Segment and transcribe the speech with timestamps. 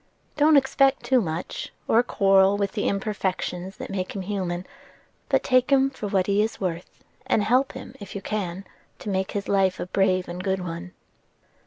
[0.35, 4.65] Don't expect too much, or quarrel with the imperfections that make him human;
[5.29, 8.65] but take him for what he is worth, and help him if you can
[8.97, 10.93] to make his life a brave and good one."